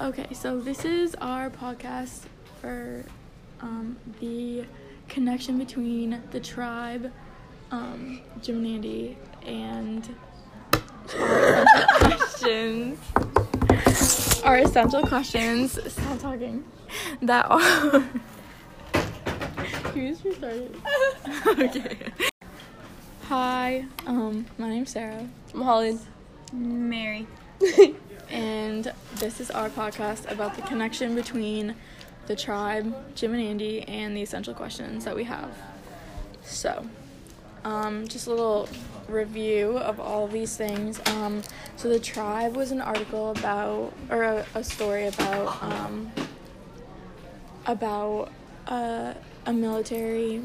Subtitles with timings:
[0.00, 2.20] Okay, so this is our podcast
[2.60, 3.04] for
[3.60, 4.64] um, the
[5.08, 7.10] connection between the tribe,
[7.72, 10.08] um, Jim and Andy, and
[11.18, 13.00] our essential questions.
[14.44, 15.92] Our essential questions.
[15.92, 16.62] Stop talking.
[17.22, 18.04] That are.
[19.96, 20.76] You just restart it?
[21.76, 21.98] okay.
[23.24, 25.28] Hi, um, my name's Sarah.
[25.52, 25.98] I'm Holly.
[26.52, 27.26] Mary.
[28.30, 31.74] and this is our podcast about the connection between
[32.26, 35.50] the tribe, Jim and Andy, and the essential questions that we have.
[36.42, 36.86] So,
[37.64, 38.68] um, just a little
[39.08, 41.00] review of all of these things.
[41.06, 41.42] Um,
[41.76, 46.12] so, the tribe was an article about, or a, a story about, um,
[47.66, 48.30] about
[48.66, 49.14] uh,
[49.46, 50.42] a military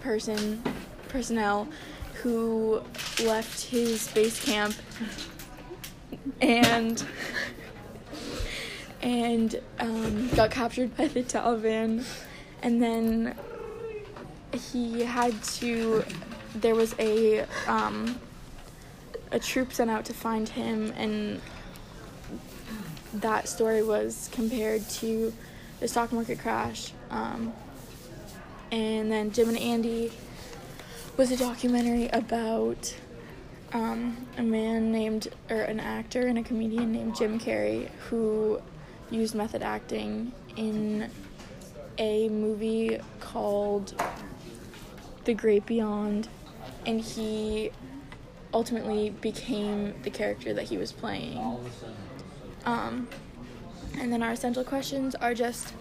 [0.00, 0.62] person,
[1.08, 1.68] personnel
[2.22, 2.82] who
[3.22, 4.74] left his base camp
[6.40, 7.04] and
[9.00, 12.04] and um, got captured by the Taliban,
[12.62, 13.36] and then
[14.72, 16.04] he had to.
[16.54, 18.18] There was a um,
[19.30, 21.40] a troop sent out to find him, and
[23.14, 25.32] that story was compared to
[25.80, 26.92] the stock market crash.
[27.10, 27.52] Um,
[28.70, 30.12] and then Jim and Andy
[31.16, 32.94] was a documentary about
[33.72, 38.60] um, a man named, or an actor and a comedian named Jim Carrey who
[39.10, 41.10] used method acting in
[41.98, 44.00] a movie called
[45.24, 46.28] The Great Beyond,
[46.86, 47.70] and he
[48.54, 51.38] ultimately became the character that he was playing.
[52.64, 53.08] Um,
[53.98, 55.74] and then our essential questions are just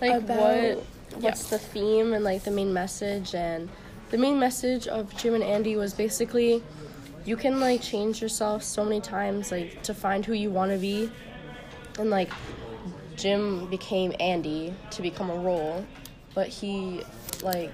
[0.00, 0.38] Like About-
[0.76, 0.84] what
[1.22, 1.50] what's yeah.
[1.56, 3.70] the theme and like the main message and
[4.10, 6.62] the main message of Jim and Andy was basically
[7.24, 10.78] you can like change yourself so many times like to find who you want to
[10.78, 11.10] be.
[11.98, 12.30] And like
[13.16, 15.84] Jim became Andy to become a role,
[16.34, 17.02] but he
[17.42, 17.72] like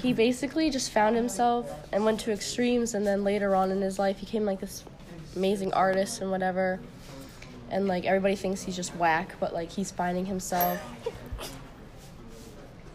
[0.00, 3.98] he basically just found himself and went to extremes and then later on in his
[3.98, 4.84] life he became like this
[5.36, 6.80] amazing artist and whatever
[7.70, 10.80] and like everybody thinks he's just whack but like he's finding himself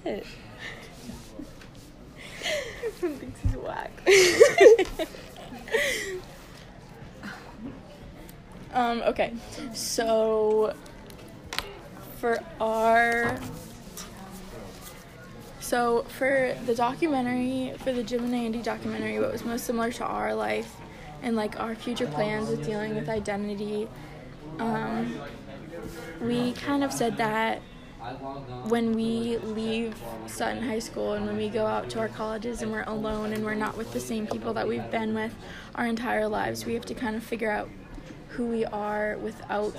[2.95, 3.91] Everyone thinks he's whack.
[8.73, 9.33] um, okay.
[9.73, 10.73] So
[12.19, 13.39] for our
[15.59, 20.05] so for the documentary, for the Jim and Andy documentary, what was most similar to
[20.05, 20.75] our life
[21.23, 23.87] and like our future plans with dealing with identity,
[24.59, 25.19] um,
[26.21, 27.61] we kind of said that
[28.67, 29.95] when we leave
[30.27, 33.43] Sutton High School and when we go out to our colleges and we're alone and
[33.43, 35.33] we're not with the same people that we've been with
[35.75, 37.69] our entire lives, we have to kind of figure out
[38.29, 39.75] who we are without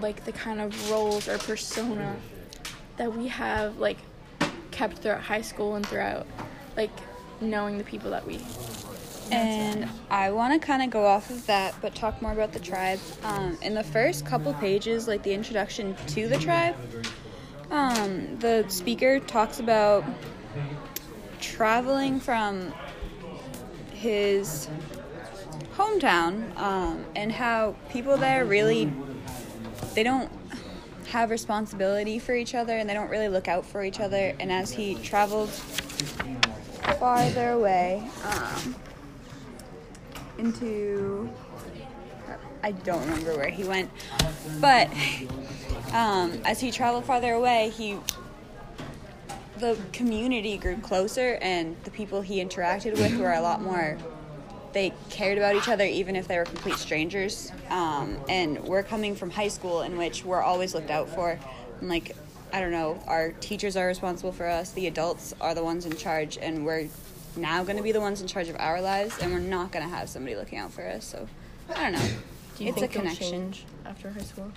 [0.00, 2.16] like the kind of roles or persona
[2.96, 3.98] that we have like
[4.70, 6.26] kept throughout high school and throughout
[6.76, 6.90] like
[7.40, 8.40] knowing the people that we
[9.30, 12.58] And I want to kind of go off of that, but talk more about the
[12.58, 12.98] tribe.
[13.22, 16.74] Um, in the first couple pages, like the introduction to the tribe,
[17.70, 20.04] um, the speaker talks about
[21.40, 22.72] traveling from
[23.92, 24.68] his
[25.76, 28.92] hometown um, and how people there really
[29.94, 30.30] they don't
[31.08, 34.34] have responsibility for each other and they don't really look out for each other.
[34.38, 35.50] And as he traveled
[36.98, 38.74] farther away um,
[40.38, 41.28] into
[42.62, 43.90] I don't remember where he went,
[44.60, 44.90] but
[45.92, 47.98] um, as he traveled farther away, he
[49.60, 53.98] the community grew closer, and the people he interacted with were a lot more.
[54.72, 57.52] They cared about each other, even if they were complete strangers.
[57.68, 61.38] Um, and we're coming from high school, in which we're always looked out for.
[61.80, 62.16] And like,
[62.52, 64.72] I don't know, our teachers are responsible for us.
[64.72, 66.88] The adults are the ones in charge, and we're
[67.36, 69.84] now going to be the ones in charge of our lives, and we're not going
[69.84, 71.04] to have somebody looking out for us.
[71.04, 71.28] So,
[71.68, 72.08] I don't know.
[72.56, 73.30] do you it's think a connection.
[73.30, 74.50] change after high school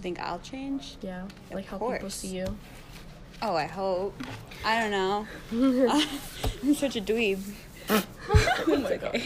[0.00, 0.96] Think I'll change?
[1.02, 1.98] yeah like how course.
[1.98, 2.56] people see you
[3.42, 4.22] Oh, I hope.
[4.66, 5.26] I don't know.
[6.62, 7.40] I'm such a dweeb.
[7.88, 8.04] oh
[8.66, 9.18] my god.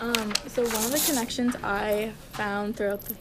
[0.00, 3.14] um, so one of the connections I found throughout the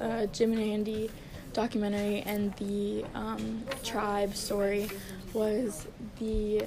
[0.00, 1.10] uh, Jim and Andy
[1.52, 4.90] documentary and the um, tribe story
[5.32, 5.86] was
[6.18, 6.64] the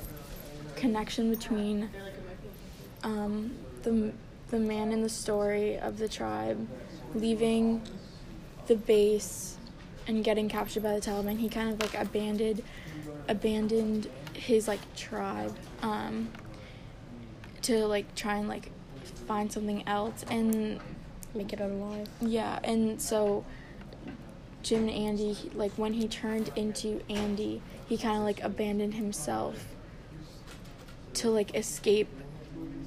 [0.78, 1.90] connection between
[3.04, 3.52] um,
[3.84, 4.14] the
[4.52, 6.66] the man in the story of the tribe
[7.14, 7.82] leaving
[8.68, 9.58] the base
[10.08, 11.38] and getting captured by the Taliban.
[11.38, 12.62] He kind of like abandoned
[13.28, 16.30] abandoned his like tribe um,
[17.64, 18.72] to like try and like
[19.28, 20.80] find something else and
[21.34, 22.08] make it out alive.
[22.22, 23.46] Yeah, and so
[24.64, 28.96] Jim and Andy, he- like when he turned into Andy, he kind of like abandoned
[28.96, 29.76] himself
[31.16, 32.10] to like escape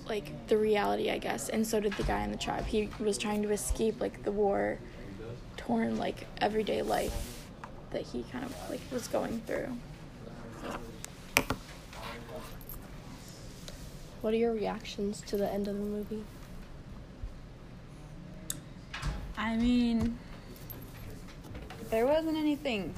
[0.08, 1.48] like the reality, I guess.
[1.48, 2.66] And so did the guy in the tribe.
[2.66, 4.78] He was trying to escape like the war
[5.68, 7.44] torn like everyday life
[7.90, 9.68] that he kind of like was going through.
[14.22, 16.24] What are your reactions to the end of the movie?
[19.36, 20.18] I mean,
[21.90, 22.94] there wasn't anything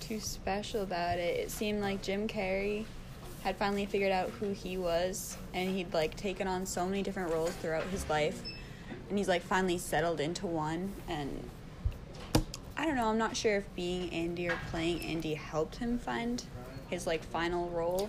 [0.00, 1.38] too special about it.
[1.38, 2.84] It seemed like Jim Carrey
[3.42, 7.32] had finally figured out who he was, and he'd like taken on so many different
[7.32, 8.42] roles throughout his life,
[9.08, 10.92] and he's like finally settled into one.
[11.08, 11.48] And
[12.86, 13.08] I don't know.
[13.08, 16.40] I'm not sure if being Andy or playing Andy helped him find
[16.88, 18.08] his like final role,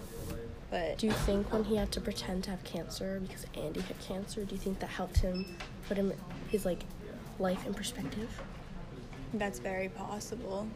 [0.69, 3.97] but Do you think when he had to pretend to have cancer because Andy had
[3.99, 5.47] cancer, do you think that helped him
[5.87, 6.13] put him
[6.49, 6.83] his like
[7.39, 8.29] life in perspective?
[9.33, 10.67] that's very possible.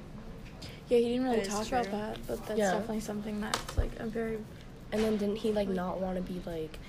[0.89, 2.71] Yeah, he didn't really That is talk about that, but that's Yeah.
[2.71, 4.39] definitely something that's like a very
[4.91, 6.79] And then didn't he like not want to be like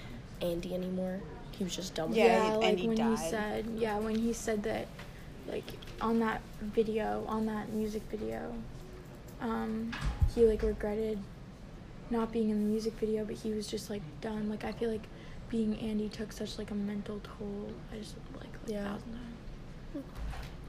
[0.41, 1.21] Andy anymore?
[1.51, 2.47] He was just done with Yeah, it.
[2.47, 3.19] yeah, like and he when he died.
[3.31, 4.87] said yeah when he said that
[5.49, 5.65] like
[6.01, 8.53] on that video on that music video
[9.41, 9.91] um
[10.35, 11.19] he like regretted
[12.11, 14.91] not being in the music video but he was just like done like i feel
[14.91, 15.07] like
[15.49, 18.85] being andy took such like a mental toll i just like, like Yeah.
[18.85, 20.05] thousand times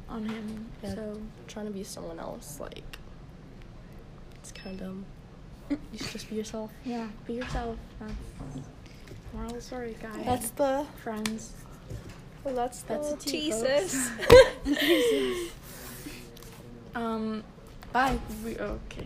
[0.10, 0.96] on him Yeah.
[0.96, 2.98] so Trying to be someone else, like
[4.36, 5.06] it's kind of dumb.
[5.70, 6.72] You should just be yourself.
[6.84, 8.14] yeah be yourself that's
[9.34, 11.54] moral of the story guys That's the friends
[12.44, 14.10] well, that's That's the a tea, thesis.
[16.96, 17.44] um
[17.92, 18.18] bye.
[18.46, 19.02] We, okay